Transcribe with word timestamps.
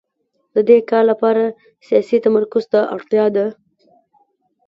د 0.55 0.57
دې 0.69 0.77
کار 0.89 1.03
لپاره 1.11 1.43
سیاسي 1.87 2.17
تمرکز 2.25 2.63
ته 2.71 2.79
اړتیا 2.95 3.25
ده 3.35 3.45